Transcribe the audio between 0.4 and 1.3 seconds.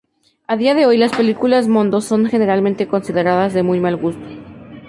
A día de hoy, las